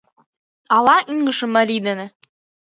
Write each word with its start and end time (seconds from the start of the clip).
Ала 0.75 0.97
ӱҥышӧ 1.13 1.45
марий 1.55 1.81
дене 1.87 2.07